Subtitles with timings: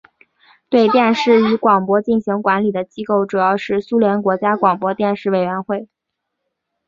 [0.67, 5.87] 对电视与广播进行管理的机构主要是苏联国家广播电视委员会。